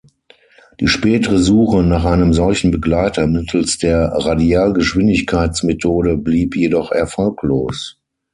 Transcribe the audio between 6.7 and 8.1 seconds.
erfolglos.